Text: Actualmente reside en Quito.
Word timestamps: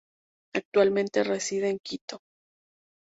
Actualmente 0.55 1.23
reside 1.23 1.69
en 1.69 1.77
Quito. 1.77 2.23